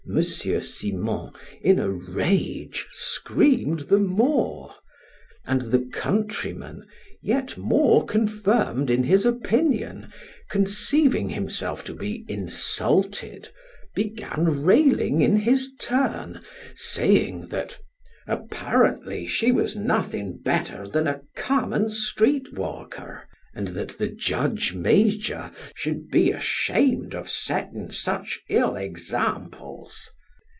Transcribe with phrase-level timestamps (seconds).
[0.61, 1.31] Simon,
[1.61, 4.73] in a rage, screamed the more;
[5.45, 6.85] and the countryman,
[7.21, 10.11] yet more confirmed in his opinion,
[10.49, 13.47] conceiving himself to be insulted,
[13.95, 16.41] began railing in his turn,
[16.75, 17.77] saying that,
[18.27, 23.21] "Apparently, she was nothing better than a common streetwalker,
[23.53, 30.09] and that the judge major should be ashamed of setting such ill examples."